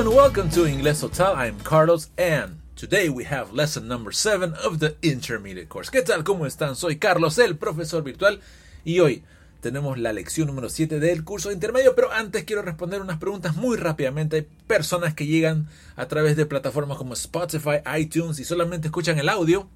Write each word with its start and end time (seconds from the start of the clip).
and 0.00 0.14
welcome 0.14 0.48
to 0.48 0.66
Inglés 0.66 1.02
Total. 1.02 1.34
I'm 1.36 1.60
Carlos 1.60 2.08
and 2.16 2.62
today 2.74 3.10
we 3.10 3.24
have 3.24 3.52
lesson 3.52 3.86
number 3.86 4.10
7 4.12 4.54
of 4.64 4.78
the 4.78 4.96
intermediate 5.02 5.68
course. 5.68 5.90
¿Qué 5.90 6.00
tal? 6.00 6.24
¿Cómo 6.24 6.46
están? 6.46 6.74
Soy 6.74 6.96
Carlos, 6.96 7.38
el 7.38 7.58
profesor 7.58 8.02
virtual, 8.02 8.40
y 8.82 9.00
hoy 9.00 9.24
tenemos 9.60 9.98
la 9.98 10.14
lección 10.14 10.46
número 10.46 10.70
7 10.70 11.00
del 11.00 11.22
curso 11.22 11.52
intermedio, 11.52 11.94
pero 11.94 12.10
antes 12.12 12.44
quiero 12.44 12.62
responder 12.62 13.02
unas 13.02 13.18
preguntas 13.18 13.56
muy 13.56 13.76
rápidamente. 13.76 14.36
Hay 14.36 14.48
personas 14.66 15.12
que 15.12 15.26
llegan 15.26 15.68
a 15.96 16.08
través 16.08 16.34
de 16.34 16.46
plataformas 16.46 16.96
como 16.96 17.12
Spotify, 17.12 17.82
iTunes 17.98 18.38
y 18.38 18.44
solamente 18.44 18.88
escuchan 18.88 19.18
el 19.18 19.28
audio 19.28 19.68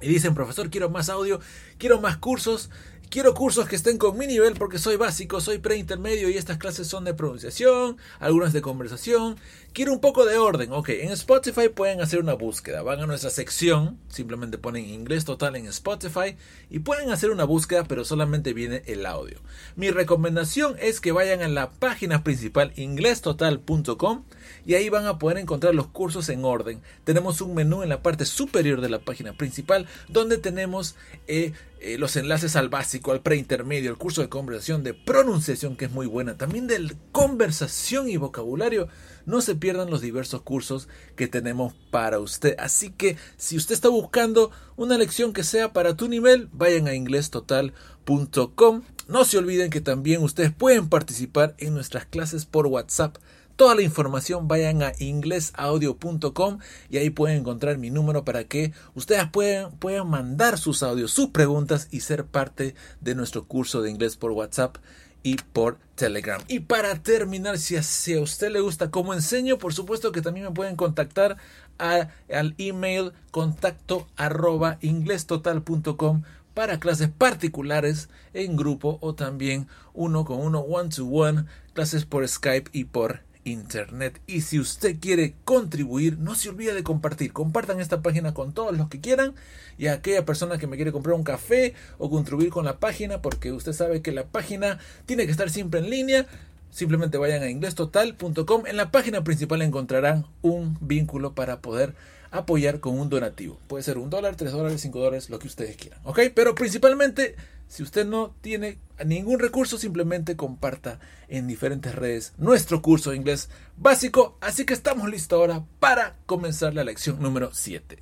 y 0.00 0.08
dicen, 0.08 0.34
profesor, 0.34 0.70
quiero 0.70 0.90
más 0.90 1.08
audio, 1.08 1.38
quiero 1.78 2.00
más 2.00 2.16
cursos. 2.16 2.68
Quiero 3.12 3.34
cursos 3.34 3.68
que 3.68 3.76
estén 3.76 3.98
con 3.98 4.16
mi 4.16 4.26
nivel 4.26 4.54
porque 4.54 4.78
soy 4.78 4.96
básico, 4.96 5.42
soy 5.42 5.58
preintermedio 5.58 6.30
y 6.30 6.38
estas 6.38 6.56
clases 6.56 6.86
son 6.86 7.04
de 7.04 7.12
pronunciación, 7.12 7.98
algunas 8.20 8.54
de 8.54 8.62
conversación. 8.62 9.36
Quiero 9.74 9.92
un 9.92 10.00
poco 10.00 10.24
de 10.24 10.38
orden. 10.38 10.72
Ok, 10.72 10.88
en 10.88 11.10
Spotify 11.10 11.68
pueden 11.68 12.00
hacer 12.00 12.20
una 12.20 12.32
búsqueda. 12.32 12.80
Van 12.82 13.00
a 13.00 13.06
nuestra 13.06 13.28
sección, 13.28 13.98
simplemente 14.08 14.56
ponen 14.56 14.86
inglés 14.86 15.26
total 15.26 15.56
en 15.56 15.66
Spotify 15.66 16.38
y 16.70 16.78
pueden 16.78 17.10
hacer 17.10 17.30
una 17.30 17.44
búsqueda, 17.44 17.84
pero 17.84 18.06
solamente 18.06 18.54
viene 18.54 18.82
el 18.86 19.04
audio. 19.04 19.40
Mi 19.76 19.90
recomendación 19.90 20.76
es 20.80 20.98
que 20.98 21.12
vayan 21.12 21.42
a 21.42 21.48
la 21.48 21.68
página 21.70 22.24
principal 22.24 22.72
inglestotal.com 22.76 24.24
y 24.64 24.72
ahí 24.72 24.88
van 24.88 25.04
a 25.04 25.18
poder 25.18 25.36
encontrar 25.36 25.74
los 25.74 25.88
cursos 25.88 26.30
en 26.30 26.46
orden. 26.46 26.80
Tenemos 27.04 27.42
un 27.42 27.54
menú 27.54 27.82
en 27.82 27.90
la 27.90 28.00
parte 28.00 28.24
superior 28.24 28.80
de 28.80 28.88
la 28.88 29.00
página 29.00 29.34
principal 29.34 29.86
donde 30.08 30.38
tenemos 30.38 30.96
eh, 31.26 31.52
eh, 31.84 31.98
los 31.98 32.14
enlaces 32.14 32.54
al 32.54 32.68
básico, 32.68 33.10
al 33.10 33.22
preintermedio, 33.22 33.90
el 33.90 33.96
curso 33.96 34.22
de 34.22 34.28
conversación, 34.28 34.84
de 34.84 34.94
pronunciación 34.94 35.76
que 35.76 35.86
es 35.86 35.90
muy 35.90 36.06
buena, 36.06 36.38
también 36.38 36.68
de 36.68 36.94
conversación 37.10 38.08
y 38.08 38.16
vocabulario. 38.16 38.86
No 39.26 39.40
se 39.40 39.56
pierdan 39.56 39.90
los 39.90 40.00
diversos 40.00 40.42
cursos 40.42 40.86
que 41.16 41.26
tenemos 41.26 41.74
para 41.90 42.20
usted. 42.20 42.54
Así 42.60 42.90
que 42.90 43.16
si 43.36 43.56
usted 43.56 43.74
está 43.74 43.88
buscando 43.88 44.52
una 44.76 44.96
lección 44.96 45.32
que 45.32 45.42
sea 45.42 45.72
para 45.72 45.96
tu 45.96 46.06
nivel, 46.06 46.48
vayan 46.52 46.86
a 46.86 46.94
inglestotal.com. 46.94 48.82
No 49.08 49.24
se 49.24 49.38
olviden 49.38 49.70
que 49.70 49.80
también 49.80 50.22
ustedes 50.22 50.52
pueden 50.52 50.88
participar 50.88 51.56
en 51.58 51.74
nuestras 51.74 52.06
clases 52.06 52.46
por 52.46 52.68
WhatsApp 52.68 53.16
toda 53.56 53.74
la 53.74 53.82
información, 53.82 54.48
vayan 54.48 54.82
a 54.82 54.92
inglesaudio.com 54.98 56.58
y 56.90 56.98
ahí 56.98 57.10
pueden 57.10 57.38
encontrar 57.38 57.78
mi 57.78 57.90
número 57.90 58.24
para 58.24 58.44
que 58.44 58.72
ustedes 58.94 59.28
puedan, 59.30 59.72
puedan 59.72 60.08
mandar 60.08 60.58
sus 60.58 60.82
audios, 60.82 61.12
sus 61.12 61.30
preguntas 61.30 61.88
y 61.90 62.00
ser 62.00 62.24
parte 62.26 62.74
de 63.00 63.14
nuestro 63.14 63.44
curso 63.44 63.82
de 63.82 63.90
inglés 63.90 64.16
por 64.16 64.32
WhatsApp 64.32 64.76
y 65.22 65.36
por 65.36 65.78
Telegram. 65.94 66.42
Y 66.48 66.60
para 66.60 67.02
terminar, 67.02 67.58
si 67.58 67.76
a, 67.76 68.20
usted 68.20 68.50
le 68.50 68.60
gusta 68.60 68.90
cómo 68.90 69.14
enseño, 69.14 69.58
por 69.58 69.72
supuesto 69.74 70.12
que 70.12 70.22
también 70.22 70.46
me 70.46 70.52
pueden 70.52 70.76
contactar 70.76 71.36
al 71.78 72.54
email 72.58 73.12
contacto 73.30 74.06
arroba 74.16 74.78
inglestotal.com 74.80 76.22
para 76.54 76.78
clases 76.78 77.08
particulares 77.08 78.08
en 78.34 78.56
grupo 78.56 78.98
o 79.00 79.14
también 79.14 79.68
uno 79.94 80.24
con 80.24 80.40
uno, 80.40 80.60
one 80.60 80.90
to 80.90 81.06
one, 81.06 81.44
clases 81.72 82.04
por 82.04 82.26
Skype 82.26 82.70
y 82.72 82.84
por 82.84 83.20
internet. 83.44 84.20
Y 84.26 84.42
si 84.42 84.58
usted 84.58 84.98
quiere 85.00 85.34
contribuir, 85.44 86.18
no 86.18 86.34
se 86.34 86.48
olvide 86.48 86.74
de 86.74 86.82
compartir. 86.82 87.32
Compartan 87.32 87.80
esta 87.80 88.02
página 88.02 88.34
con 88.34 88.52
todos 88.52 88.76
los 88.76 88.88
que 88.88 89.00
quieran 89.00 89.34
y 89.78 89.86
a 89.86 89.94
aquella 89.94 90.24
persona 90.24 90.58
que 90.58 90.66
me 90.66 90.76
quiere 90.76 90.92
comprar 90.92 91.14
un 91.14 91.24
café 91.24 91.74
o 91.98 92.10
contribuir 92.10 92.50
con 92.50 92.64
la 92.64 92.78
página, 92.78 93.22
porque 93.22 93.52
usted 93.52 93.72
sabe 93.72 94.02
que 94.02 94.12
la 94.12 94.26
página 94.26 94.78
tiene 95.06 95.26
que 95.26 95.32
estar 95.32 95.50
siempre 95.50 95.80
en 95.80 95.90
línea. 95.90 96.26
Simplemente 96.70 97.18
vayan 97.18 97.42
a 97.42 97.50
inglestotal.com. 97.50 98.66
En 98.66 98.76
la 98.76 98.90
página 98.90 99.24
principal 99.24 99.60
encontrarán 99.62 100.26
un 100.40 100.78
vínculo 100.80 101.34
para 101.34 101.60
poder 101.60 101.94
apoyar 102.32 102.80
con 102.80 102.98
un 102.98 103.08
donativo. 103.08 103.60
Puede 103.68 103.84
ser 103.84 103.98
un 103.98 104.10
dólar, 104.10 104.34
tres 104.36 104.50
dólares, 104.50 104.80
cinco 104.80 104.98
dólares, 104.98 105.30
lo 105.30 105.38
que 105.38 105.46
ustedes 105.46 105.76
quieran. 105.76 106.00
¿Ok? 106.04 106.18
Pero 106.34 106.54
principalmente 106.54 107.36
si 107.72 107.82
usted 107.82 108.04
no 108.04 108.34
tiene 108.42 108.78
ningún 109.02 109.38
recurso, 109.38 109.78
simplemente 109.78 110.36
comparta 110.36 111.00
en 111.28 111.46
diferentes 111.46 111.94
redes 111.94 112.34
nuestro 112.36 112.82
curso 112.82 113.10
de 113.10 113.16
inglés 113.16 113.48
básico. 113.78 114.36
Así 114.42 114.66
que 114.66 114.74
estamos 114.74 115.08
listos 115.08 115.38
ahora 115.38 115.64
para 115.78 116.16
comenzar 116.26 116.74
la 116.74 116.84
lección 116.84 117.22
número 117.22 117.54
7. 117.54 117.98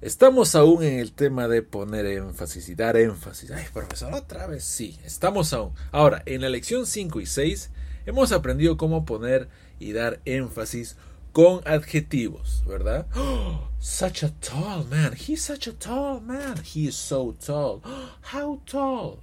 Estamos 0.00 0.54
aún 0.54 0.82
en 0.82 0.98
el 0.98 1.12
tema 1.12 1.46
de 1.46 1.60
poner 1.60 2.06
énfasis 2.06 2.70
y 2.70 2.74
dar 2.74 2.96
énfasis. 2.96 3.50
Ay, 3.50 3.66
profesor, 3.72 4.14
otra 4.14 4.46
vez 4.46 4.64
sí, 4.64 4.98
estamos 5.04 5.52
aún. 5.52 5.74
Ahora, 5.90 6.22
en 6.24 6.40
la 6.40 6.48
lección 6.48 6.86
5 6.86 7.20
y 7.20 7.26
6 7.26 7.70
hemos 8.06 8.32
aprendido 8.32 8.78
cómo 8.78 9.04
poner 9.04 9.48
y 9.78 9.92
dar 9.92 10.20
énfasis 10.24 10.96
con 11.32 11.66
adjetivos, 11.66 12.62
¿verdad? 12.66 13.06
such 13.80 14.22
a 14.22 14.30
tall 14.40 14.84
man. 14.84 15.14
He's 15.14 15.42
such 15.42 15.66
a 15.66 15.72
tall 15.72 16.20
man. 16.20 16.58
He 16.62 16.86
is 16.86 16.96
so 16.96 17.34
tall. 17.44 17.82
How 18.32 18.60
tall? 18.66 19.18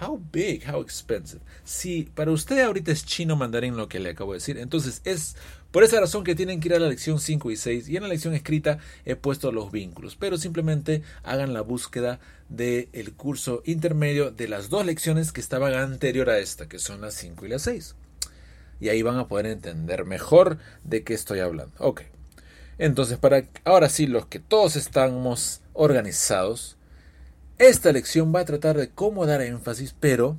How 0.00 0.16
big? 0.32 0.64
How 0.64 0.80
expensive? 0.80 1.40
Si 1.64 2.04
para 2.04 2.30
usted 2.30 2.60
ahorita 2.60 2.92
es 2.92 3.04
chino 3.04 3.34
mandarín 3.34 3.76
lo 3.76 3.88
que 3.88 3.98
le 3.98 4.10
acabo 4.10 4.32
de 4.32 4.38
decir, 4.38 4.56
entonces 4.56 5.00
es 5.04 5.34
por 5.72 5.82
esa 5.82 6.00
razón 6.00 6.22
que 6.22 6.36
tienen 6.36 6.60
que 6.60 6.68
ir 6.68 6.74
a 6.74 6.78
la 6.78 6.88
lección 6.88 7.18
5 7.18 7.50
y 7.50 7.56
6 7.56 7.88
y 7.88 7.96
en 7.96 8.04
la 8.04 8.08
lección 8.08 8.32
escrita 8.32 8.78
he 9.04 9.16
puesto 9.16 9.50
los 9.50 9.72
vínculos, 9.72 10.14
pero 10.14 10.38
simplemente 10.38 11.02
hagan 11.24 11.52
la 11.52 11.62
búsqueda 11.62 12.20
del 12.48 12.88
el 12.92 13.12
curso 13.14 13.62
intermedio 13.66 14.30
de 14.30 14.46
las 14.46 14.68
dos 14.70 14.86
lecciones 14.86 15.32
que 15.32 15.40
estaban 15.40 15.74
anterior 15.74 16.30
a 16.30 16.38
esta, 16.38 16.68
que 16.68 16.78
son 16.78 17.00
las 17.00 17.14
5 17.14 17.46
y 17.46 17.48
las 17.48 17.62
6 17.62 17.96
y 18.80 18.88
ahí 18.88 19.02
van 19.02 19.18
a 19.18 19.28
poder 19.28 19.46
entender 19.46 20.04
mejor 20.04 20.58
de 20.84 21.04
qué 21.04 21.14
estoy 21.14 21.40
hablando. 21.40 21.74
Ok. 21.78 22.02
Entonces, 22.78 23.18
para 23.18 23.44
ahora 23.64 23.88
sí, 23.88 24.06
los 24.06 24.26
que 24.26 24.38
todos 24.38 24.76
estamos 24.76 25.62
organizados, 25.72 26.76
esta 27.58 27.90
lección 27.92 28.32
va 28.32 28.40
a 28.40 28.44
tratar 28.44 28.76
de 28.76 28.88
cómo 28.90 29.26
dar 29.26 29.42
énfasis, 29.42 29.94
pero 29.98 30.38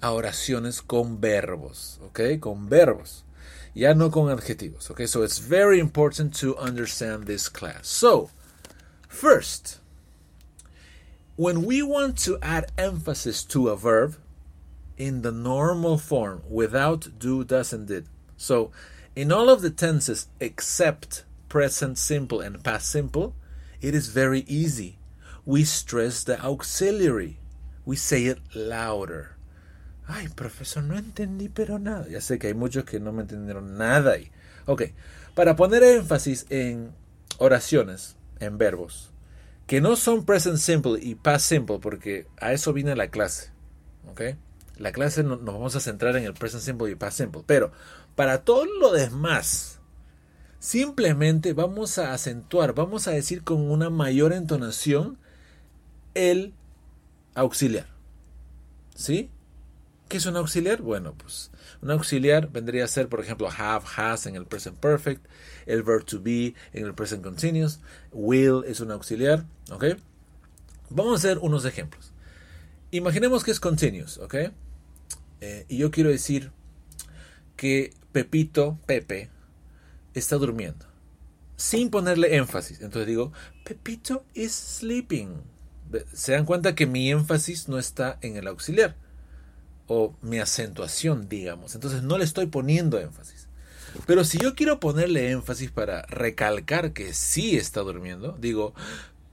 a 0.00 0.10
oraciones 0.10 0.82
con 0.82 1.20
verbos, 1.20 2.00
¿ok? 2.02 2.40
Con 2.40 2.68
verbos, 2.68 3.24
ya 3.74 3.94
no 3.94 4.10
con 4.10 4.30
adjetivos, 4.30 4.90
¿ok? 4.90 5.02
So 5.06 5.24
it's 5.24 5.38
very 5.38 5.78
important 5.78 6.38
to 6.40 6.56
understand 6.58 7.26
this 7.26 7.48
class. 7.48 7.86
So, 7.86 8.30
first, 9.08 9.78
when 11.36 11.64
we 11.64 11.82
want 11.82 12.18
to 12.24 12.38
add 12.42 12.72
emphasis 12.76 13.44
to 13.46 13.68
a 13.68 13.76
verb, 13.76 14.16
in 14.96 15.22
the 15.22 15.32
normal 15.32 15.98
form 15.98 16.42
without 16.48 17.18
do, 17.18 17.44
does, 17.44 17.72
and 17.72 17.86
did. 17.86 18.06
So, 18.36 18.70
in 19.14 19.32
all 19.32 19.48
of 19.48 19.62
the 19.62 19.70
tenses 19.70 20.28
except 20.40 21.24
present 21.48 21.98
simple 21.98 22.40
and 22.40 22.62
past 22.62 22.90
simple, 22.90 23.34
it 23.80 23.94
is 23.94 24.08
very 24.08 24.44
easy. 24.46 24.98
We 25.44 25.64
stress 25.64 26.24
the 26.24 26.40
auxiliary. 26.40 27.38
We 27.84 27.96
say 27.96 28.26
it 28.26 28.38
louder. 28.54 29.36
Ay, 30.08 30.28
profesor, 30.34 30.82
no 30.82 30.96
entendí 30.96 31.48
pero 31.52 31.78
nada. 31.78 32.06
Ya 32.08 32.20
sé 32.20 32.38
que 32.38 32.48
hay 32.48 32.54
muchos 32.54 32.84
que 32.84 33.00
no 33.00 33.12
me 33.12 33.22
entendieron 33.22 33.76
nada 33.76 34.12
ahí. 34.12 34.30
Ok, 34.66 34.82
para 35.34 35.56
poner 35.56 35.82
énfasis 35.82 36.46
en 36.50 36.92
oraciones, 37.38 38.16
en 38.40 38.58
verbos, 38.58 39.12
que 39.66 39.80
no 39.80 39.96
son 39.96 40.24
present 40.24 40.58
simple 40.58 40.98
y 41.00 41.14
past 41.14 41.48
simple, 41.48 41.78
porque 41.80 42.26
a 42.40 42.52
eso 42.52 42.72
viene 42.72 42.94
la 42.96 43.08
clase. 43.08 43.50
¿Ok? 44.08 44.22
La 44.78 44.92
clase 44.92 45.22
nos 45.22 45.42
vamos 45.42 45.74
a 45.76 45.80
centrar 45.80 46.16
en 46.16 46.24
el 46.24 46.34
present 46.34 46.62
simple 46.62 46.90
y 46.90 46.94
past 46.94 47.18
simple. 47.18 47.42
Pero 47.46 47.72
para 48.14 48.44
todo 48.44 48.66
lo 48.66 48.92
demás, 48.92 49.78
simplemente 50.58 51.52
vamos 51.52 51.98
a 51.98 52.12
acentuar, 52.12 52.74
vamos 52.74 53.08
a 53.08 53.12
decir 53.12 53.42
con 53.42 53.70
una 53.70 53.90
mayor 53.90 54.32
entonación 54.32 55.18
el 56.14 56.52
auxiliar. 57.34 57.86
¿Sí? 58.94 59.30
¿Qué 60.08 60.18
es 60.18 60.26
un 60.26 60.36
auxiliar? 60.36 60.82
Bueno, 60.82 61.14
pues 61.14 61.50
un 61.82 61.90
auxiliar 61.90 62.50
vendría 62.50 62.84
a 62.84 62.88
ser, 62.88 63.08
por 63.08 63.20
ejemplo, 63.20 63.48
have, 63.48 63.84
has 63.96 64.26
en 64.26 64.36
el 64.36 64.46
present 64.46 64.78
perfect, 64.78 65.26
el 65.66 65.82
verb 65.82 66.04
to 66.04 66.20
be 66.20 66.54
en 66.72 66.86
el 66.86 66.94
present 66.94 67.24
continuous, 67.24 67.80
will 68.12 68.62
es 68.66 68.80
un 68.80 68.92
auxiliar, 68.92 69.44
¿ok? 69.70 69.84
Vamos 70.90 71.12
a 71.14 71.16
hacer 71.16 71.38
unos 71.38 71.64
ejemplos. 71.64 72.12
Imaginemos 72.92 73.42
que 73.42 73.50
es 73.50 73.58
continuous, 73.58 74.18
¿ok? 74.18 74.34
Eh, 75.40 75.66
y 75.68 75.78
yo 75.78 75.90
quiero 75.90 76.10
decir 76.10 76.50
que 77.56 77.92
Pepito, 78.12 78.78
Pepe, 78.86 79.30
está 80.14 80.36
durmiendo. 80.36 80.86
Sin 81.56 81.90
ponerle 81.90 82.36
énfasis. 82.36 82.80
Entonces 82.80 83.06
digo, 83.06 83.32
Pepito 83.64 84.24
is 84.34 84.52
sleeping. 84.52 85.42
Se 86.12 86.32
dan 86.32 86.44
cuenta 86.44 86.74
que 86.74 86.86
mi 86.86 87.10
énfasis 87.10 87.68
no 87.68 87.78
está 87.78 88.18
en 88.22 88.36
el 88.36 88.46
auxiliar. 88.46 88.96
O 89.86 90.14
mi 90.20 90.38
acentuación, 90.38 91.28
digamos. 91.28 91.74
Entonces 91.74 92.02
no 92.02 92.18
le 92.18 92.24
estoy 92.24 92.46
poniendo 92.46 92.98
énfasis. 92.98 93.48
Pero 94.06 94.24
si 94.24 94.38
yo 94.38 94.54
quiero 94.54 94.80
ponerle 94.80 95.30
énfasis 95.30 95.70
para 95.70 96.02
recalcar 96.02 96.92
que 96.92 97.14
sí 97.14 97.56
está 97.56 97.80
durmiendo, 97.80 98.36
digo, 98.38 98.74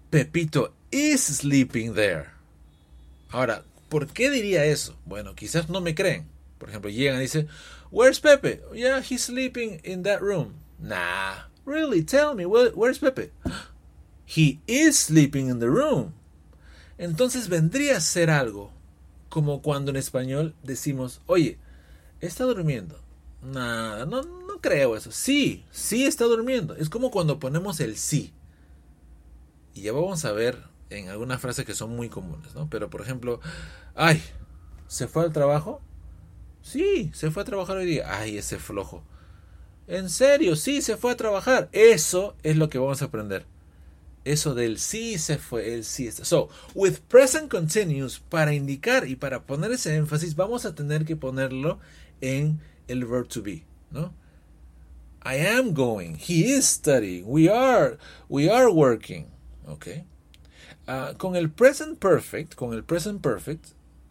Pepito 0.09 0.73
is 0.91 1.21
sleeping 1.21 1.93
there. 1.93 2.25
Ahora, 3.29 3.63
¿Por 3.93 4.07
qué 4.07 4.31
diría 4.31 4.65
eso? 4.65 4.97
Bueno, 5.05 5.35
quizás 5.35 5.69
no 5.69 5.79
me 5.79 5.93
creen. 5.93 6.25
Por 6.57 6.67
ejemplo, 6.67 6.89
llegan 6.89 7.19
y 7.19 7.21
dicen, 7.21 7.47
Where's 7.91 8.19
Pepe? 8.19 8.63
Yeah, 8.73 9.03
he's 9.07 9.21
sleeping 9.21 9.81
in 9.83 10.01
that 10.01 10.19
room. 10.19 10.55
Nah, 10.79 11.43
really, 11.63 12.01
tell 12.01 12.33
me, 12.33 12.43
where's 12.47 12.97
Pepe? 12.97 13.29
He 14.25 14.61
is 14.65 14.97
sleeping 14.97 15.47
in 15.47 15.59
the 15.59 15.69
room. 15.69 16.13
Entonces 16.97 17.47
vendría 17.49 17.97
a 17.97 18.01
ser 18.01 18.31
algo 18.31 18.71
como 19.29 19.61
cuando 19.61 19.91
en 19.91 19.97
español 19.97 20.55
decimos, 20.63 21.21
oye, 21.27 21.59
está 22.19 22.45
durmiendo. 22.45 22.99
Nada, 23.43 24.07
no, 24.07 24.23
no 24.23 24.59
creo 24.59 24.95
eso. 24.95 25.11
Sí, 25.11 25.65
sí 25.69 26.07
está 26.07 26.25
durmiendo. 26.25 26.75
Es 26.77 26.89
como 26.89 27.11
cuando 27.11 27.37
ponemos 27.37 27.79
el 27.79 27.95
sí. 27.97 28.33
Y 29.75 29.81
ya 29.81 29.93
vamos 29.93 30.25
a 30.25 30.31
ver 30.31 30.72
en 30.97 31.09
algunas 31.09 31.41
frases 31.41 31.65
que 31.65 31.75
son 31.75 31.95
muy 31.95 32.09
comunes, 32.09 32.53
¿no? 32.55 32.69
Pero 32.69 32.89
por 32.89 33.01
ejemplo, 33.01 33.39
ay, 33.95 34.21
¿se 34.87 35.07
fue 35.07 35.23
al 35.23 35.33
trabajo? 35.33 35.81
Sí, 36.61 37.11
se 37.13 37.29
fue 37.31 37.43
a 37.43 37.45
trabajar 37.45 37.77
hoy 37.77 37.85
día. 37.85 38.05
Ay, 38.07 38.37
ese 38.37 38.57
flojo. 38.57 39.03
En 39.87 40.09
serio, 40.09 40.55
sí, 40.55 40.81
se 40.81 40.95
fue 40.95 41.11
a 41.11 41.17
trabajar. 41.17 41.69
Eso 41.73 42.35
es 42.43 42.55
lo 42.57 42.69
que 42.69 42.79
vamos 42.79 43.01
a 43.01 43.05
aprender. 43.05 43.45
Eso 44.23 44.55
del 44.55 44.79
sí 44.79 45.17
se 45.17 45.37
fue, 45.37 45.73
el 45.73 45.83
sí 45.83 46.07
está. 46.07 46.23
So, 46.23 46.47
with 46.73 46.99
present 47.09 47.51
continuous, 47.51 48.19
para 48.19 48.53
indicar 48.53 49.05
y 49.05 49.17
para 49.17 49.45
poner 49.45 49.71
ese 49.73 49.95
énfasis, 49.95 50.35
vamos 50.35 50.65
a 50.65 50.73
tener 50.73 51.03
que 51.03 51.17
ponerlo 51.17 51.79
en 52.21 52.61
el 52.87 53.05
verb 53.05 53.27
to 53.27 53.41
be, 53.41 53.65
¿no? 53.91 54.13
I 55.25 55.35
am 55.45 55.73
going. 55.73 56.15
He 56.15 56.55
is 56.55 56.65
studying. 56.65 57.25
We 57.25 57.49
are, 57.49 57.97
we 58.29 58.49
are 58.49 58.69
working. 58.69 59.27
¿Ok? 59.65 59.87
Ah, 60.85 61.13
con 61.17 61.35
el 61.35 61.49
present 61.49 61.97
perfect, 61.97 62.55
con 62.55 62.73
el 62.73 62.83
present 62.83 63.21
perfect, 63.21 63.67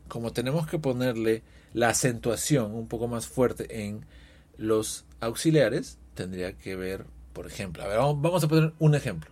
como 0.08 0.32
tenemos 0.32 0.66
que 0.66 0.78
ponerle 0.78 1.42
la 1.74 1.90
acentuación 1.90 2.74
un 2.74 2.88
poco 2.88 3.08
más 3.08 3.26
fuerte 3.26 3.86
en 3.86 4.06
los 4.56 5.04
auxiliares, 5.20 5.98
tendría 6.14 6.54
que 6.54 6.76
ver, 6.76 7.04
por 7.32 7.46
ejemplo, 7.46 7.82
a 7.82 7.88
ver, 7.88 7.98
vamos 7.98 8.44
a 8.44 8.48
poner 8.48 8.72
un 8.78 8.94
ejemplo. 8.94 9.30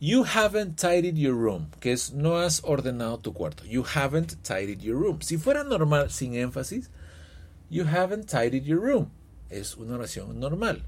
You 0.00 0.24
haven't 0.24 0.76
tidied 0.76 1.16
your 1.16 1.34
room, 1.34 1.70
que 1.80 1.92
es 1.92 2.12
no 2.12 2.38
has 2.38 2.62
ordenado 2.62 3.18
tu 3.18 3.32
cuarto. 3.32 3.64
You 3.64 3.84
haven't 3.84 4.36
tidied 4.44 4.80
your 4.80 4.96
room. 4.96 5.20
Si 5.22 5.36
fuera 5.36 5.64
normal 5.64 6.10
sin 6.10 6.34
énfasis, 6.34 6.88
you 7.68 7.84
haven't 7.84 8.26
tidied 8.26 8.64
your 8.64 8.80
room. 8.80 9.10
Es 9.50 9.76
una 9.76 9.94
oración 9.94 10.38
normal. 10.38 10.84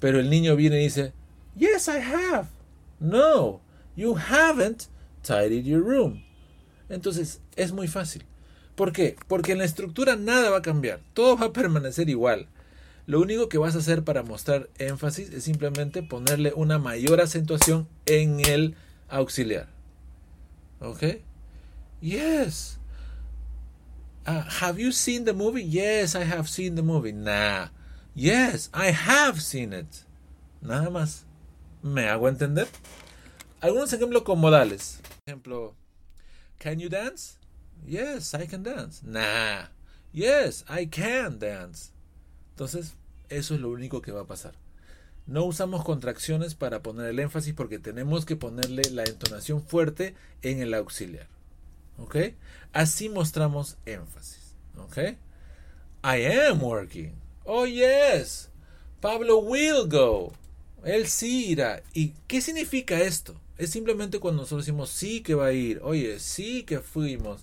Pero 0.00 0.18
el 0.18 0.28
niño 0.30 0.56
viene 0.56 0.80
y 0.80 0.84
dice, 0.84 1.12
Yes, 1.54 1.86
I 1.86 1.98
have. 1.98 2.48
No, 2.98 3.60
you 3.94 4.16
haven't 4.16 4.88
tidied 5.22 5.64
your 5.64 5.82
room. 5.82 6.24
Entonces, 6.88 7.40
es 7.56 7.72
muy 7.72 7.88
fácil. 7.88 8.24
¿Por 8.74 8.92
qué? 8.92 9.16
Porque 9.28 9.52
en 9.52 9.58
la 9.58 9.64
estructura 9.64 10.16
nada 10.16 10.50
va 10.50 10.58
a 10.58 10.62
cambiar. 10.62 11.00
Todo 11.14 11.36
va 11.36 11.46
a 11.46 11.52
permanecer 11.52 12.08
igual. 12.08 12.48
Lo 13.06 13.20
único 13.20 13.48
que 13.48 13.58
vas 13.58 13.74
a 13.74 13.78
hacer 13.78 14.04
para 14.04 14.22
mostrar 14.22 14.68
énfasis 14.78 15.30
es 15.30 15.44
simplemente 15.44 16.02
ponerle 16.02 16.52
una 16.54 16.78
mayor 16.78 17.20
acentuación 17.20 17.88
en 18.06 18.40
el 18.40 18.76
auxiliar. 19.08 19.68
¿Ok? 20.80 21.02
Yes. 22.00 22.78
Uh, 24.26 24.44
have 24.60 24.80
you 24.80 24.92
seen 24.92 25.24
the 25.24 25.32
movie? 25.32 25.64
Yes, 25.64 26.14
I 26.14 26.24
have 26.24 26.48
seen 26.48 26.76
the 26.76 26.82
movie. 26.82 27.12
Nah. 27.12 27.68
Yes, 28.14 28.70
I 28.72 28.92
have 28.92 29.40
seen 29.40 29.72
it. 29.72 29.88
Nada 30.62 30.90
más. 30.90 31.24
¿Me 31.82 32.08
hago 32.08 32.28
entender? 32.28 32.68
Algunos 33.60 33.92
ejemplos 33.92 34.22
con 34.22 34.38
modales. 34.38 35.00
Ejemplo, 35.30 35.76
can 36.58 36.80
you 36.80 36.88
dance? 36.88 37.38
Yes, 37.86 38.34
I 38.34 38.48
can 38.48 38.64
dance. 38.64 39.00
Nah. 39.04 39.66
Yes, 40.12 40.64
I 40.68 40.86
can 40.86 41.38
dance. 41.38 41.92
Entonces, 42.50 42.94
eso 43.28 43.54
es 43.54 43.60
lo 43.60 43.70
único 43.70 44.02
que 44.02 44.10
va 44.10 44.22
a 44.22 44.26
pasar. 44.26 44.54
No 45.28 45.44
usamos 45.44 45.84
contracciones 45.84 46.56
para 46.56 46.82
poner 46.82 47.06
el 47.06 47.20
énfasis 47.20 47.54
porque 47.54 47.78
tenemos 47.78 48.24
que 48.26 48.34
ponerle 48.34 48.82
la 48.90 49.04
entonación 49.04 49.62
fuerte 49.62 50.16
en 50.42 50.60
el 50.60 50.74
auxiliar. 50.74 51.28
¿Ok? 51.96 52.16
Así 52.72 53.08
mostramos 53.08 53.76
énfasis. 53.86 54.56
¿Ok? 54.78 54.98
I 56.02 56.26
am 56.48 56.60
working. 56.60 57.12
Oh, 57.44 57.66
yes. 57.66 58.50
Pablo 59.00 59.38
will 59.38 59.86
go. 59.86 60.32
Él 60.82 61.06
sí 61.06 61.50
irá. 61.50 61.84
¿Y 61.94 62.14
qué 62.26 62.40
significa 62.40 63.00
esto? 63.00 63.40
Es 63.60 63.68
simplemente 63.68 64.20
cuando 64.20 64.40
nosotros 64.40 64.64
decimos 64.64 64.88
sí 64.88 65.20
que 65.20 65.34
va 65.34 65.48
a 65.48 65.52
ir. 65.52 65.80
Oye, 65.82 66.18
sí 66.18 66.62
que 66.62 66.80
fuimos. 66.80 67.42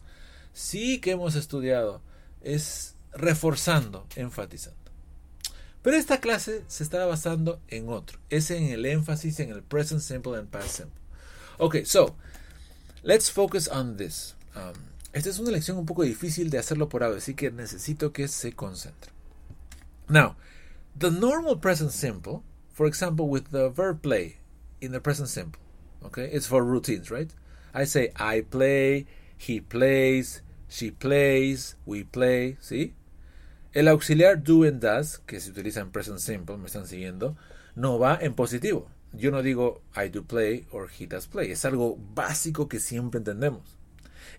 Sí 0.52 1.00
que 1.00 1.12
hemos 1.12 1.36
estudiado. 1.36 2.02
Es 2.42 2.96
reforzando, 3.14 4.08
enfatizando. 4.16 4.80
Pero 5.84 5.96
esta 5.96 6.20
clase 6.20 6.64
se 6.68 6.84
está 6.84 7.06
basando 7.06 7.62
en 7.68 7.90
otro. 7.90 8.18
Es 8.32 8.50
en 8.50 8.64
el 8.64 8.88
énfasis 8.88 9.40
en 9.40 9.52
el 9.52 9.62
present 9.62 10.02
simple 10.02 10.36
and 10.36 10.50
past 10.50 10.78
simple. 10.78 11.00
Ok, 11.60 11.86
so, 11.86 12.16
let's 13.04 13.30
focus 13.30 13.68
on 13.68 13.96
this. 13.98 14.34
Um, 14.56 14.74
esta 15.14 15.30
es 15.30 15.38
una 15.38 15.52
lección 15.52 15.78
un 15.78 15.86
poco 15.86 16.02
difícil 16.02 16.50
de 16.50 16.58
hacerlo 16.58 16.90
por 16.90 17.04
audio, 17.04 17.18
así 17.20 17.36
que 17.36 17.52
necesito 17.52 18.12
que 18.12 18.28
se 18.28 18.54
concentre. 18.54 19.12
Now, 20.10 20.36
the 20.98 21.12
normal 21.12 21.60
present 21.60 21.92
simple, 21.92 22.42
for 22.74 22.88
example, 22.88 23.28
with 23.28 23.50
the 23.52 23.70
verb 23.70 24.02
play 24.02 24.38
in 24.82 24.92
the 24.92 25.00
present 25.00 25.30
simple, 25.30 25.62
okay, 26.04 26.30
it's 26.32 26.48
for 26.48 26.64
routines, 26.64 27.10
right? 27.12 27.32
I 27.74 27.86
say 27.86 28.12
I 28.18 28.42
play, 28.42 29.06
he 29.38 29.62
plays, 29.62 30.42
she 30.68 30.92
plays, 30.92 31.76
we 31.86 32.04
play, 32.04 32.58
¿sí? 32.62 32.94
El 33.74 33.88
auxiliar 33.88 34.44
do 34.44 34.64
and 34.64 34.82
does, 34.82 35.20
que 35.20 35.40
se 35.40 35.52
utiliza 35.52 35.82
en 35.82 35.92
present 35.92 36.20
simple, 36.20 36.58
me 36.58 36.66
están 36.66 36.88
siguiendo, 36.88 37.36
no 37.76 38.00
va 38.00 38.18
en 38.20 38.34
positivo. 38.34 38.90
Yo 39.14 39.32
no 39.32 39.42
digo 39.42 39.82
I 39.96 40.10
do 40.10 40.24
play 40.24 40.66
or 40.72 40.90
he 40.90 41.06
does 41.06 41.28
play. 41.28 41.52
Es 41.52 41.66
algo 41.66 41.98
básico 42.14 42.68
que 42.68 42.80
siempre 42.80 43.20
entendemos. 43.20 43.78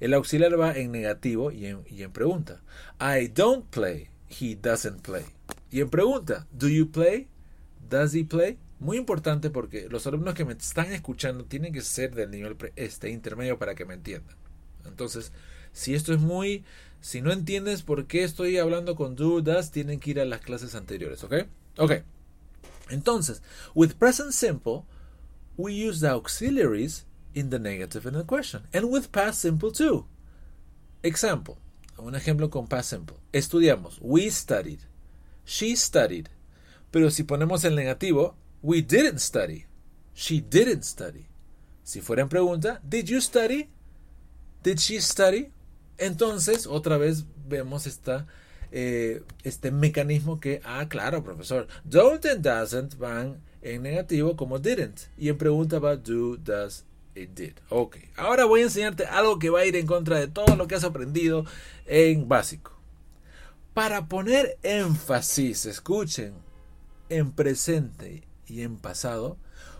El 0.00 0.14
auxiliar 0.14 0.58
va 0.58 0.72
en 0.72 0.92
negativo 0.92 1.50
y 1.50 1.66
en, 1.66 1.82
y 1.88 2.02
en 2.02 2.12
pregunta. 2.12 2.60
I 3.00 3.28
don't 3.28 3.66
play. 3.70 4.08
He 4.28 4.54
doesn't 4.54 5.02
play. 5.02 5.24
Y 5.70 5.80
en 5.80 5.90
pregunta, 5.90 6.46
do 6.52 6.68
you 6.68 6.90
play? 6.90 7.28
Does 7.88 8.14
he 8.14 8.24
play? 8.24 8.58
Muy 8.80 8.96
importante 8.96 9.50
porque 9.50 9.88
los 9.88 10.06
alumnos 10.06 10.34
que 10.34 10.44
me 10.44 10.52
están 10.52 10.92
escuchando 10.92 11.44
tienen 11.44 11.72
que 11.72 11.80
ser 11.82 12.14
del 12.14 12.30
nivel 12.30 12.56
este 12.76 13.10
intermedio 13.10 13.58
para 13.58 13.74
que 13.74 13.84
me 13.84 13.94
entiendan. 13.94 14.36
Entonces, 14.84 15.32
si 15.72 15.94
esto 15.94 16.12
es 16.12 16.20
muy 16.20 16.64
si 17.00 17.22
no 17.22 17.32
entiendes 17.32 17.82
por 17.82 18.06
qué 18.06 18.24
estoy 18.24 18.58
hablando 18.58 18.96
con 18.96 19.14
do, 19.14 19.40
does, 19.40 19.70
tienen 19.70 20.00
que 20.00 20.10
ir 20.10 20.20
a 20.20 20.24
las 20.24 20.40
clases 20.40 20.74
anteriores, 20.74 21.22
¿ok? 21.22 21.34
Ok. 21.78 21.92
Entonces, 22.90 23.42
with 23.74 23.94
present 23.94 24.32
simple, 24.32 24.84
we 25.56 25.72
use 25.72 26.00
the 26.00 26.08
auxiliaries 26.08 27.06
in 27.34 27.50
the 27.50 27.58
negative 27.58 28.06
in 28.06 28.14
the 28.14 28.24
question. 28.24 28.62
And 28.72 28.86
with 28.90 29.10
past 29.12 29.40
simple 29.40 29.70
too. 29.70 30.06
Example. 31.02 31.56
Un 31.98 32.14
ejemplo 32.14 32.50
con 32.50 32.66
past 32.66 32.90
simple. 32.90 33.16
Estudiamos. 33.32 33.98
We 34.00 34.30
studied. 34.30 34.80
She 35.44 35.76
studied. 35.76 36.28
Pero 36.90 37.10
si 37.10 37.22
ponemos 37.22 37.64
el 37.64 37.76
negativo, 37.76 38.34
we 38.62 38.82
didn't 38.82 39.20
study. 39.20 39.66
She 40.14 40.40
didn't 40.40 40.84
study. 40.84 41.26
Si 41.82 42.00
fuera 42.00 42.22
en 42.22 42.28
pregunta, 42.28 42.80
did 42.86 43.08
you 43.08 43.20
study? 43.20 43.68
Did 44.62 44.78
she 44.78 45.00
study? 45.00 45.50
Entonces, 45.96 46.66
otra 46.66 46.98
vez 46.98 47.24
vemos 47.48 47.86
esta, 47.86 48.26
eh, 48.70 49.22
este 49.42 49.70
mecanismo 49.70 50.38
que, 50.40 50.60
ah, 50.64 50.86
claro, 50.88 51.24
profesor, 51.24 51.66
don't 51.84 52.24
and 52.26 52.42
doesn't 52.42 52.98
van 52.98 53.40
en 53.62 53.82
negativo 53.82 54.36
como 54.36 54.58
didn't. 54.58 55.08
Y 55.16 55.28
en 55.28 55.38
pregunta 55.38 55.78
va 55.78 55.96
do, 55.96 56.36
does, 56.36 56.84
it 57.14 57.30
did. 57.30 57.54
Ok, 57.68 57.96
ahora 58.16 58.44
voy 58.44 58.60
a 58.60 58.64
enseñarte 58.64 59.06
algo 59.06 59.38
que 59.38 59.50
va 59.50 59.60
a 59.60 59.66
ir 59.66 59.76
en 59.76 59.86
contra 59.86 60.18
de 60.18 60.28
todo 60.28 60.56
lo 60.56 60.68
que 60.68 60.74
has 60.74 60.84
aprendido 60.84 61.44
en 61.86 62.28
básico. 62.28 62.72
Para 63.72 64.08
poner 64.08 64.58
énfasis, 64.62 65.66
escuchen, 65.66 66.34
en 67.08 67.32
presente 67.32 68.27
y 68.48 68.62
en 68.62 68.76
pasado, 68.76 69.36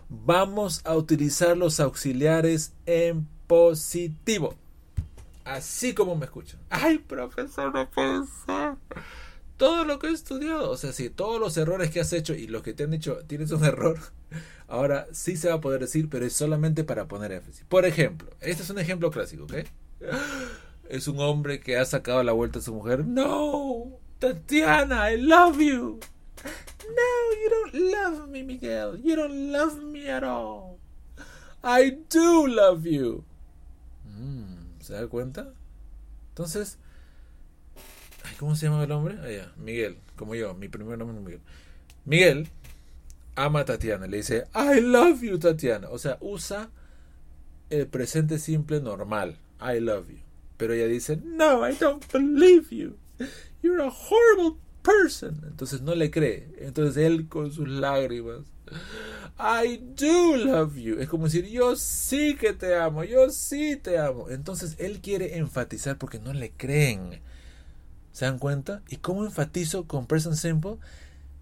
vamos 0.09 0.81
a 0.85 0.95
utilizar 0.95 1.57
los 1.57 1.79
auxiliares 1.79 2.73
en 2.85 3.27
positivo. 3.47 4.55
Así 5.45 5.93
como 5.93 6.15
me 6.15 6.25
escuchan. 6.25 6.59
Ay, 6.69 6.99
profesor, 6.99 7.73
no. 7.73 8.79
Todo 9.57 9.83
lo 9.83 9.99
que 9.99 10.07
he 10.07 10.11
estudiado, 10.11 10.69
o 10.69 10.77
sea, 10.77 10.93
si 10.93 11.09
todos 11.09 11.39
los 11.39 11.57
errores 11.57 11.91
que 11.91 11.99
has 11.99 12.13
hecho 12.13 12.33
y 12.33 12.47
los 12.47 12.63
que 12.63 12.73
te 12.73 12.83
han 12.83 12.91
dicho 12.91 13.17
tienes 13.27 13.51
un 13.51 13.65
error, 13.65 13.99
ahora 14.67 15.07
sí 15.11 15.35
se 15.35 15.49
va 15.49 15.55
a 15.55 15.61
poder 15.61 15.81
decir, 15.81 16.07
pero 16.09 16.25
es 16.25 16.33
solamente 16.33 16.83
para 16.83 17.07
poner 17.07 17.31
énfasis. 17.31 17.65
Por 17.67 17.85
ejemplo, 17.85 18.29
este 18.39 18.63
es 18.63 18.69
un 18.69 18.79
ejemplo 18.79 19.11
clásico, 19.11 19.43
¿ok? 19.43 19.53
Es 20.89 21.07
un 21.07 21.19
hombre 21.19 21.59
que 21.59 21.77
ha 21.77 21.85
sacado 21.85 22.23
la 22.23 22.31
vuelta 22.31 22.57
a 22.57 22.61
su 22.63 22.73
mujer. 22.73 23.05
No, 23.05 23.99
Tatiana, 24.17 25.11
I 25.11 25.21
love 25.21 25.59
you. 25.59 25.99
Love 27.73 28.27
me, 28.29 28.43
Miguel. 28.43 28.99
You 29.03 29.15
don't 29.15 29.51
love 29.51 29.81
me 29.81 30.09
at 30.09 30.23
all. 30.23 30.79
I 31.63 31.97
do 32.09 32.47
love 32.47 32.85
you. 32.85 33.23
Mm. 34.07 34.81
¿Se 34.81 34.93
da 34.93 35.07
cuenta? 35.07 35.53
Entonces, 36.29 36.77
¿cómo 38.39 38.55
se 38.55 38.67
llama 38.67 38.83
el 38.83 38.91
hombre? 38.91 39.17
Ah, 39.21 39.51
Miguel, 39.57 39.97
como 40.15 40.35
yo, 40.35 40.53
mi 40.53 40.69
primer 40.69 40.97
nombre 40.97 41.17
es 41.17 41.23
Miguel. 41.23 41.41
Miguel 42.05 42.47
ama 43.35 43.61
a 43.61 43.65
Tatiana. 43.65 44.07
Le 44.07 44.17
dice, 44.17 44.45
I 44.55 44.79
love 44.81 45.21
you, 45.21 45.37
Tatiana. 45.37 45.89
O 45.89 45.97
sea, 45.97 46.17
usa 46.21 46.69
el 47.69 47.87
presente 47.87 48.39
simple 48.39 48.81
normal. 48.81 49.37
I 49.61 49.79
love 49.79 50.09
you. 50.09 50.19
Pero 50.57 50.73
ella 50.73 50.87
dice, 50.87 51.17
no, 51.23 51.67
I 51.67 51.75
don't 51.75 52.03
believe 52.11 52.69
you. 52.71 52.97
You're 53.61 53.81
a 53.81 53.89
horrible 53.89 54.57
person. 54.89 55.41
Entonces 55.47 55.81
no 55.81 55.95
le 55.95 56.11
cree. 56.11 56.47
Entonces 56.59 56.97
él 56.97 57.27
con 57.27 57.51
sus 57.51 57.67
lágrimas. 57.67 58.41
I 59.37 59.77
do 59.95 60.35
love 60.35 60.75
you. 60.75 60.99
Es 60.99 61.07
como 61.07 61.25
decir, 61.25 61.47
yo 61.47 61.75
sí 61.75 62.35
que 62.35 62.53
te 62.53 62.75
amo, 62.75 63.03
yo 63.03 63.29
sí 63.29 63.77
te 63.77 63.97
amo. 63.97 64.29
Entonces 64.29 64.75
él 64.79 64.99
quiere 65.01 65.37
enfatizar 65.37 65.97
porque 65.97 66.19
no 66.19 66.33
le 66.33 66.51
creen. 66.51 67.21
¿Se 68.11 68.25
dan 68.25 68.39
cuenta? 68.39 68.81
¿Y 68.89 68.97
cómo 68.97 69.23
enfatizo 69.23 69.87
con 69.87 70.07
present 70.07 70.35
simple? 70.35 70.77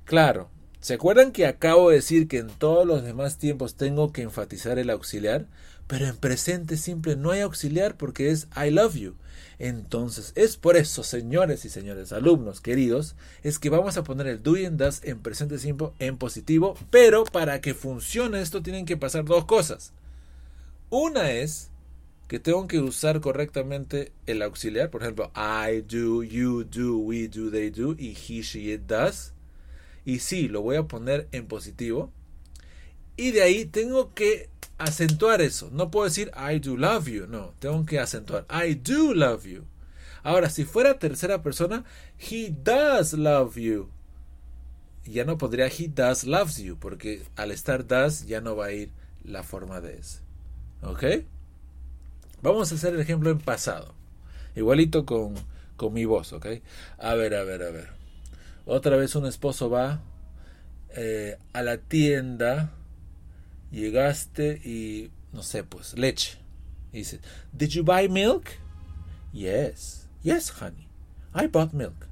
Claro, 0.06 0.50
¿se 0.80 0.94
acuerdan 0.94 1.32
que 1.32 1.46
acabo 1.46 1.90
de 1.90 1.98
decir 1.98 2.28
que 2.28 2.40
en 2.40 2.48
todos 2.48 2.86
los 2.86 3.04
demás 3.04 3.38
tiempos 3.38 3.76
tengo 3.76 4.12
que 4.12 4.22
enfatizar 4.22 4.80
el 4.80 4.90
auxiliar? 4.90 5.48
Pero 5.88 6.06
en 6.06 6.18
presente 6.18 6.78
simple 6.78 7.16
no 7.16 7.32
hay 7.32 7.42
auxiliar 7.42 7.96
porque 7.96 8.30
es 8.30 8.48
I 8.56 8.72
love 8.72 8.96
you. 8.96 9.16
Entonces, 9.60 10.34
es 10.36 10.56
por 10.56 10.78
eso, 10.78 11.04
señores 11.04 11.66
y 11.66 11.70
señores, 11.70 12.14
alumnos 12.14 12.62
queridos, 12.62 13.16
es 13.42 13.58
que 13.58 13.70
vamos 13.70 13.98
a 13.98 14.04
poner 14.04 14.28
el 14.28 14.44
do 14.44 14.56
and 14.56 14.78
does 14.78 15.02
en 15.04 15.20
presente 15.20 15.58
simple 15.58 15.90
en 15.98 16.18
positivo, 16.18 16.76
pero 16.92 17.24
para 17.24 17.60
que 17.60 17.74
funcione 17.74 18.42
esto 18.42 18.62
tienen 18.62 18.86
que 18.86 18.98
pasar 18.98 19.26
dos 19.26 19.46
cosas. 19.46 19.94
Una 20.90 21.32
es 21.32 21.72
que 22.28 22.40
tengo 22.40 22.68
que 22.68 22.80
usar 22.80 23.20
correctamente 23.20 24.12
el 24.28 24.42
auxiliar, 24.42 24.92
por 24.92 25.02
ejemplo, 25.02 25.32
I 25.36 25.82
do, 25.82 26.24
you 26.24 26.64
do, 26.64 26.98
we 26.98 27.28
do, 27.28 27.50
they 27.50 27.72
do, 27.72 27.96
y 27.98 28.10
he, 28.10 28.42
she, 28.42 28.74
it 28.74 28.82
does. 28.82 29.34
Y 30.08 30.20
sí, 30.20 30.48
lo 30.48 30.62
voy 30.62 30.78
a 30.78 30.84
poner 30.88 31.28
en 31.34 31.48
positivo. 31.48 32.14
Y 33.18 33.32
de 33.32 33.42
ahí 33.42 33.66
tengo 33.66 34.14
que 34.14 34.50
acentuar 34.78 35.42
eso. 35.42 35.70
No 35.74 35.92
puedo 35.92 36.06
decir 36.06 36.32
I 36.34 36.60
do 36.60 36.78
love 36.78 37.10
you. 37.10 37.28
No, 37.28 37.54
tengo 37.60 37.86
que 37.86 38.00
acentuar. 38.00 38.46
I 38.50 38.76
do 38.76 39.14
love 39.14 39.46
you. 39.46 39.66
Ahora, 40.24 40.50
si 40.50 40.64
fuera 40.64 40.98
tercera 40.98 41.44
persona, 41.44 41.84
he 42.18 42.56
does 42.64 43.12
love 43.12 43.58
you. 43.58 43.90
Ya 45.04 45.26
no 45.26 45.38
podría 45.38 45.68
he 45.68 45.90
does 45.90 46.24
loves 46.24 46.56
you, 46.56 46.78
porque 46.78 47.24
al 47.36 47.52
estar 47.52 47.86
does 47.86 48.26
ya 48.28 48.40
no 48.40 48.56
va 48.56 48.68
a 48.68 48.72
ir 48.72 48.92
la 49.26 49.44
forma 49.44 49.82
de 49.82 49.98
ese. 49.98 50.22
¿Ok? 50.84 51.04
Vamos 52.42 52.72
a 52.72 52.76
hacer 52.76 52.94
el 52.94 53.02
ejemplo 53.02 53.30
en 53.30 53.40
pasado. 53.40 53.94
Igualito 54.56 55.06
con, 55.06 55.36
con 55.76 55.94
mi 55.94 56.06
voz, 56.06 56.32
¿ok? 56.32 56.46
A 56.98 57.14
ver, 57.16 57.36
a 57.36 57.44
ver, 57.44 57.62
a 57.64 57.72
ver. 57.72 57.97
Otra 58.68 58.98
vez 58.98 59.16
un 59.16 59.26
esposo 59.26 59.70
va 59.70 60.02
eh, 60.90 61.38
a 61.54 61.62
la 61.62 61.78
tienda 61.78 62.74
llegaste 63.72 64.60
y, 64.64 65.10
no 65.32 65.42
sé, 65.42 65.64
pues, 65.64 65.98
leche. 65.98 66.38
Y 66.92 67.00
dice, 67.00 67.22
Did 67.54 67.70
you 67.70 67.84
buy 67.84 68.10
milk? 68.10 68.50
Yes. 69.32 70.10
Yes, 70.22 70.50
honey. 70.62 70.90
I 71.34 71.48
bought 71.48 71.74
milk. 71.74 72.08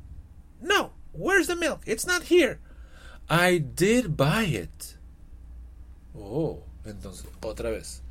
No, 0.62 0.92
where's 1.12 1.48
the 1.48 1.58
milk? 1.58 1.82
It's 1.86 2.08
not 2.08 2.24
here. 2.24 2.60
I 3.30 3.58
did 3.58 4.16
buy 4.16 4.44
it. 4.46 4.98
Oh, 6.18 6.64
entonces, 6.86 7.26
otra 7.42 7.70
vez. 7.70 8.02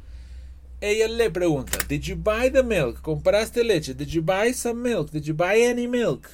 Ella 0.82 1.08
le 1.08 1.30
pregunta, 1.30 1.78
Did 1.88 2.06
you 2.06 2.16
buy 2.16 2.50
the 2.50 2.62
milk? 2.62 3.00
¿Compraste 3.00 3.64
leche? 3.64 3.94
Did 3.96 4.12
you 4.12 4.20
buy 4.20 4.52
some 4.52 4.82
milk? 4.82 5.12
Did 5.12 5.26
you 5.26 5.32
buy 5.32 5.60
any 5.60 5.86
milk? 5.86 6.30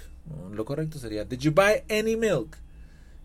Lo 0.52 0.64
correcto 0.64 0.98
sería, 0.98 1.24
Did 1.24 1.38
you 1.38 1.52
buy 1.52 1.82
any 1.88 2.16
milk? 2.16 2.56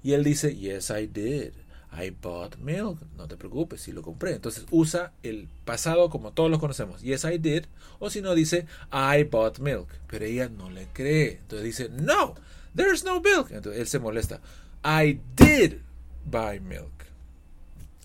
Y 0.03 0.13
él 0.13 0.23
dice, 0.23 0.55
Yes, 0.55 0.89
I 0.89 1.07
did. 1.07 1.53
I 1.97 2.09
bought 2.09 2.57
milk. 2.57 2.99
No 3.17 3.27
te 3.27 3.37
preocupes, 3.37 3.81
si 3.81 3.91
lo 3.91 4.01
compré. 4.01 4.33
Entonces 4.33 4.65
usa 4.69 5.13
el 5.23 5.47
pasado 5.63 6.09
como 6.09 6.31
todos 6.31 6.51
lo 6.51 6.59
conocemos. 6.59 7.01
Yes, 7.01 7.23
I 7.23 7.37
did. 7.37 7.65
O 7.99 8.09
si 8.09 8.21
no, 8.21 8.35
dice 8.35 8.67
I 8.91 9.23
bought 9.23 9.59
milk. 9.59 9.87
Pero 10.07 10.25
ella 10.25 10.49
no 10.49 10.69
le 10.69 10.87
cree. 10.93 11.39
Entonces 11.41 11.63
dice 11.63 11.89
No, 11.89 12.35
there's 12.75 13.03
no 13.03 13.21
milk. 13.21 13.51
Entonces 13.51 13.79
él 13.79 13.87
se 13.87 13.99
molesta. 13.99 14.41
I 14.83 15.19
did 15.35 15.77
buy 16.25 16.59
milk. 16.59 17.05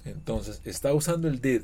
Entonces 0.05 0.61
está 0.65 0.95
usando 0.95 1.29
el 1.29 1.41
did 1.41 1.63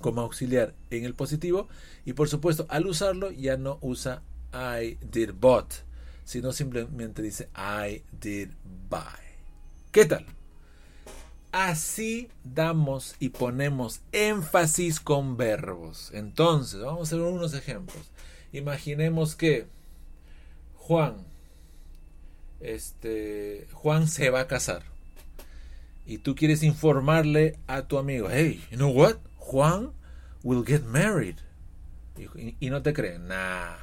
como 0.00 0.20
auxiliar 0.20 0.74
en 0.90 1.04
el 1.04 1.14
positivo. 1.14 1.68
Y 2.04 2.12
por 2.12 2.28
supuesto, 2.28 2.66
al 2.68 2.86
usarlo 2.86 3.30
ya 3.30 3.56
no 3.56 3.78
usa 3.80 4.22
I 4.52 4.98
did 5.10 5.30
bought. 5.40 5.72
Sino 6.24 6.52
simplemente 6.52 7.22
dice 7.22 7.48
I 7.56 8.02
did 8.20 8.50
buy. 8.88 9.00
¿Qué 9.92 10.06
tal? 10.06 10.26
Así 11.52 12.30
damos 12.42 13.14
y 13.20 13.28
ponemos 13.28 14.00
énfasis 14.10 14.98
con 14.98 15.36
verbos. 15.36 16.10
Entonces, 16.12 16.80
vamos 16.80 17.00
a 17.00 17.02
hacer 17.02 17.20
unos 17.20 17.54
ejemplos. 17.54 18.10
Imaginemos 18.52 19.36
que 19.36 19.66
Juan, 20.74 21.26
este, 22.60 23.68
Juan 23.72 24.08
se 24.08 24.30
va 24.30 24.40
a 24.40 24.46
casar 24.48 24.82
y 26.06 26.18
tú 26.18 26.34
quieres 26.34 26.62
informarle 26.62 27.56
a 27.66 27.82
tu 27.82 27.98
amigo, 27.98 28.28
hey, 28.30 28.62
you 28.70 28.76
know 28.76 28.90
what? 28.90 29.16
Juan 29.38 29.92
will 30.42 30.64
get 30.64 30.84
married. 30.84 31.36
Y, 32.16 32.56
y 32.60 32.70
no 32.70 32.82
te 32.82 32.92
creen, 32.92 33.28
nah, 33.28 33.76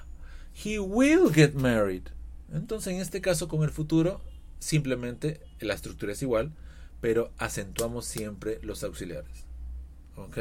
he 0.54 0.80
will 0.80 1.32
get 1.34 1.54
married. 1.54 2.10
Entonces, 2.54 2.94
en 2.94 3.02
este 3.02 3.22
caso, 3.22 3.48
con 3.48 3.64
el 3.64 3.72
futuro, 3.72 4.22
simplemente 4.60 5.42
la 5.60 5.74
estructura 5.74 6.14
es 6.14 6.22
igual 6.22 6.54
pero 7.02 7.34
acentuamos 7.40 8.06
siempre 8.06 8.60
los 8.62 8.84
auxiliares. 8.84 9.46
¿Ok? 10.16 10.38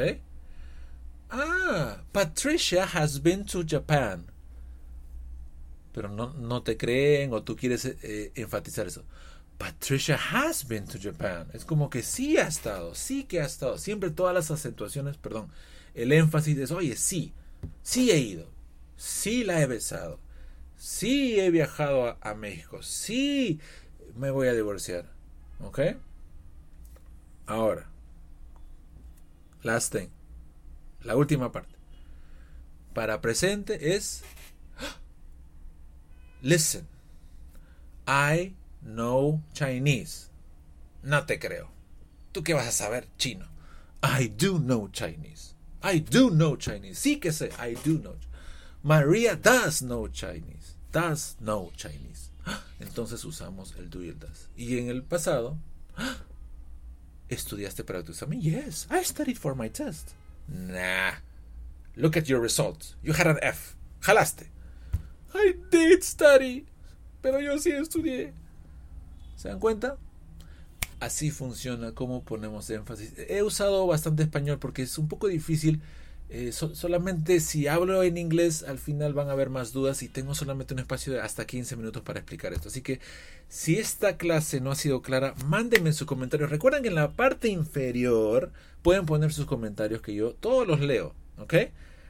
Ah, 1.31 2.03
Patricia 2.11 2.85
has 2.85 3.21
been 3.21 3.43
to 3.45 3.63
Japan. 3.67 4.25
Pero 5.91 6.07
no, 6.07 6.33
no 6.33 6.61
te 6.61 6.77
creen 6.77 7.33
o 7.33 7.43
tú 7.43 7.55
quieres 7.55 7.85
eh, 7.85 8.31
enfatizar 8.35 8.87
eso. 8.87 9.03
Patricia 9.57 10.17
has 10.31 10.65
been 10.67 10.85
to 10.85 10.97
Japan. 11.01 11.47
Es 11.53 11.65
como 11.65 11.89
que 11.89 12.03
sí 12.03 12.37
ha 12.37 12.47
estado, 12.47 12.95
sí 12.95 13.23
que 13.23 13.41
ha 13.41 13.45
estado. 13.45 13.77
Siempre 13.77 14.11
todas 14.11 14.33
las 14.33 14.51
acentuaciones, 14.51 15.17
perdón, 15.17 15.49
el 15.93 16.11
énfasis 16.11 16.57
es, 16.57 16.71
oye, 16.71 16.95
sí, 16.95 17.33
sí 17.81 18.11
he 18.11 18.19
ido, 18.19 18.47
sí 18.97 19.43
la 19.43 19.61
he 19.61 19.67
besado, 19.67 20.19
sí 20.81 21.39
he 21.39 21.51
viajado 21.51 22.17
a, 22.19 22.33
México, 22.33 22.81
sí 22.81 23.59
me 24.15 24.31
voy 24.31 24.47
a 24.47 24.53
divorciar. 24.53 25.05
¿Ok? 25.59 25.79
Ahora, 27.45 27.87
last 29.61 29.93
thing, 29.93 30.09
la 31.01 31.15
última 31.15 31.51
parte. 31.51 31.75
Para 32.95 33.21
presente 33.21 33.95
es 33.95 34.23
listen. 36.41 36.87
I 38.07 38.55
know 38.81 39.43
Chinese. 39.53 40.29
No 41.03 41.27
te 41.27 41.37
creo. 41.37 41.69
¿Tú 42.31 42.43
qué 42.43 42.55
vas 42.55 42.67
a 42.67 42.71
saber 42.71 43.07
chino? 43.17 43.45
I 44.01 44.29
do 44.29 44.57
know 44.57 44.89
Chinese. 44.89 45.53
I 45.83 45.99
do 45.99 46.31
know 46.31 46.57
Chinese. 46.57 46.99
Sí 46.99 47.19
que 47.19 47.31
sé. 47.31 47.51
I 47.59 47.75
do 47.75 47.99
know. 47.99 48.15
Maria 48.83 49.35
does 49.35 49.81
know 49.81 50.07
Chinese. 50.07 50.75
Does 50.91 51.35
know 51.39 51.71
Chinese. 51.75 52.31
Entonces 52.79 53.23
usamos 53.25 53.75
el 53.77 53.89
do 53.89 54.03
y 54.03 54.09
el 54.09 54.19
does. 54.19 54.49
Y 54.55 54.77
en 54.79 54.89
el 54.89 55.03
pasado, 55.03 55.57
¿Estudiaste 57.31 57.85
para 57.85 58.03
tu 58.03 58.11
examen? 58.11 58.41
Yes, 58.41 58.87
I 58.91 59.03
studied 59.03 59.37
for 59.37 59.55
my 59.55 59.69
test. 59.69 60.13
Nah. 60.49 61.13
Look 61.95 62.17
at 62.17 62.27
your 62.27 62.41
results. 62.41 62.95
You 63.01 63.13
had 63.13 63.25
an 63.25 63.39
F. 63.41 63.75
Jalaste. 64.01 64.49
I 65.33 65.53
did 65.71 66.03
study. 66.03 66.65
Pero 67.21 67.39
yo 67.39 67.57
sí 67.57 67.71
estudié. 67.71 68.33
¿Se 69.37 69.47
dan 69.47 69.59
cuenta? 69.59 69.97
Así 70.99 71.31
funciona 71.31 71.93
como 71.93 72.23
ponemos 72.23 72.69
énfasis. 72.69 73.13
He 73.29 73.43
usado 73.43 73.87
bastante 73.87 74.23
español 74.23 74.59
porque 74.59 74.81
es 74.81 74.97
un 74.97 75.07
poco 75.07 75.27
difícil 75.27 75.81
eh, 76.33 76.53
solamente 76.53 77.41
si 77.41 77.67
hablo 77.67 78.03
en 78.03 78.17
inglés, 78.17 78.63
al 78.63 78.79
final 78.79 79.13
van 79.13 79.27
a 79.27 79.33
haber 79.33 79.49
más 79.49 79.73
dudas 79.73 80.01
y 80.01 80.07
tengo 80.07 80.33
solamente 80.33 80.73
un 80.73 80.79
espacio 80.79 81.11
de 81.11 81.19
hasta 81.19 81.45
15 81.45 81.75
minutos 81.75 82.03
para 82.03 82.19
explicar 82.19 82.53
esto. 82.53 82.69
Así 82.69 82.81
que 82.81 83.01
si 83.49 83.77
esta 83.77 84.15
clase 84.15 84.61
no 84.61 84.71
ha 84.71 84.75
sido 84.75 85.01
clara, 85.01 85.35
mándenme 85.45 85.91
sus 85.91 86.07
comentarios. 86.07 86.49
Recuerden 86.49 86.83
que 86.83 86.87
en 86.87 86.95
la 86.95 87.11
parte 87.11 87.49
inferior 87.49 88.53
pueden 88.81 89.05
poner 89.05 89.33
sus 89.33 89.45
comentarios 89.45 90.01
que 90.01 90.15
yo 90.15 90.31
todos 90.33 90.65
los 90.65 90.79
leo. 90.79 91.13
¿Ok? 91.37 91.53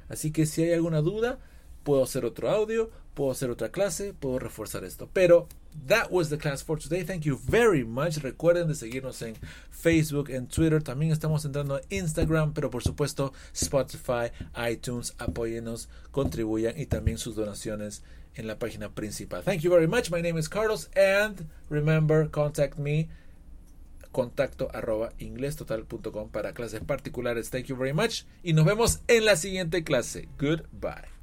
Así 0.08 0.32
que 0.32 0.46
si 0.46 0.62
hay 0.62 0.74
alguna 0.74 1.02
duda, 1.02 1.40
puedo 1.84 2.04
hacer 2.04 2.26
otro 2.26 2.50
audio 2.50 2.90
puedo 3.14 3.32
hacer 3.32 3.50
otra 3.50 3.70
clase, 3.70 4.14
puedo 4.14 4.40
reforzar 4.40 4.84
esto. 4.84 5.10
Pero 5.12 5.48
that 5.88 6.10
was 6.10 6.30
the 6.30 6.38
class 6.38 6.64
for 6.64 6.80
today. 6.80 7.04
Thank 7.04 7.24
you 7.24 7.38
very 7.38 7.84
much. 7.84 8.18
Recuerden 8.18 8.68
de 8.68 8.76
seguirnos 8.76 9.22
en 9.22 9.36
Facebook, 9.70 10.30
en 10.30 10.48
Twitter. 10.48 10.82
También 10.82 11.12
estamos 11.12 11.46
entrando 11.46 11.80
en 11.80 12.04
Instagram, 12.04 12.54
pero 12.54 12.70
por 12.70 12.84
supuesto 12.84 13.34
Spotify, 13.54 14.32
iTunes. 14.70 15.14
Apóyenos, 15.18 15.90
contribuyan 16.12 16.80
y 16.80 16.86
también 16.86 17.18
sus 17.18 17.36
donaciones 17.36 18.04
en 18.36 18.48
la 18.48 18.58
página 18.58 18.90
principal. 18.90 19.44
Thank 19.44 19.60
you 19.62 19.72
very 19.72 19.88
much. 19.88 20.10
My 20.10 20.22
name 20.22 20.40
is 20.40 20.48
Carlos 20.48 20.90
and 20.96 21.48
remember 21.70 22.30
contact 22.30 22.78
me 22.78 23.10
contacto 24.12 24.68
arroba 24.74 25.14
inglestotal.com 25.20 26.30
para 26.32 26.54
clases 26.54 26.82
particulares. 26.82 27.50
Thank 27.50 27.66
you 27.66 27.78
very 27.78 27.94
much. 27.94 28.24
Y 28.44 28.54
nos 28.54 28.66
vemos 28.66 29.00
en 29.08 29.26
la 29.26 29.36
siguiente 29.36 29.84
clase. 29.84 30.28
Goodbye. 30.38 31.21